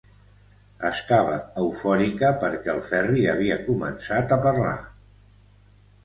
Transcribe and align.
Estava 0.87 1.33
eufòrica 1.63 2.31
perquè 2.43 2.71
el 2.73 2.81
Ferri 2.87 3.25
havia 3.33 3.59
començat 3.67 4.33
a 4.37 4.39
parlar. 4.47 4.73